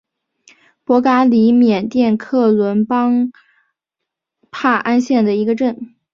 [0.83, 3.31] 博嘎里缅甸克伦邦
[4.49, 5.93] 帕安县的一个镇。